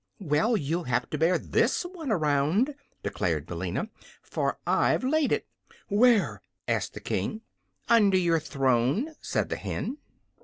"Well, 0.19 0.57
you'll 0.57 0.85
have 0.85 1.11
to 1.11 1.17
bear 1.19 1.37
this 1.37 1.83
one 1.83 2.11
around," 2.11 2.73
declared 3.03 3.45
Billina; 3.45 3.87
"for 4.23 4.57
I've 4.65 5.03
laid 5.03 5.31
it." 5.31 5.45
"Where?" 5.89 6.41
asked 6.67 6.95
the 6.95 6.99
King. 6.99 7.41
"Under 7.87 8.17
your 8.17 8.39
throne," 8.39 9.13
said 9.21 9.49
the 9.49 9.57
hen. 9.57 9.99